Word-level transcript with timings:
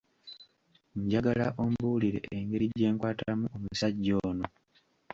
Njagala 1.03 1.45
ombuulire 1.63 2.19
engeri 2.37 2.65
gye 2.77 2.87
nkwatamu 2.93 3.45
omusajja 3.55 4.13
ono. 4.29 4.45